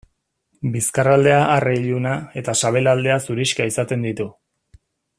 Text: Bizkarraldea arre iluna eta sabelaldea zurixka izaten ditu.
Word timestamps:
Bizkarraldea 0.75 1.43
arre 1.57 1.75
iluna 1.81 2.15
eta 2.43 2.57
sabelaldea 2.65 3.19
zurixka 3.29 3.69
izaten 3.73 4.09
ditu. 4.09 4.31